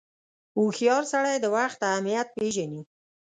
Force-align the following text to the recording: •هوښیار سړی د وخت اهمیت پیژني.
•هوښیار 0.57 1.03
سړی 1.11 1.35
د 1.39 1.45
وخت 1.55 1.79
اهمیت 1.89 2.27
پیژني. 2.37 2.81